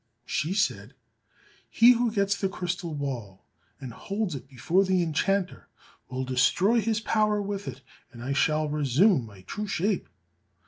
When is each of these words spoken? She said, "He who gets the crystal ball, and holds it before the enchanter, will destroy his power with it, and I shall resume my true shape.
She 0.25 0.55
said, 0.55 0.95
"He 1.69 1.91
who 1.91 2.11
gets 2.11 2.35
the 2.35 2.49
crystal 2.49 2.95
ball, 2.95 3.45
and 3.79 3.93
holds 3.93 4.33
it 4.33 4.47
before 4.47 4.83
the 4.83 5.03
enchanter, 5.03 5.67
will 6.09 6.23
destroy 6.25 6.81
his 6.81 6.99
power 6.99 7.39
with 7.39 7.67
it, 7.67 7.81
and 8.11 8.23
I 8.23 8.33
shall 8.33 8.67
resume 8.67 9.27
my 9.27 9.41
true 9.43 9.67
shape. 9.67 10.09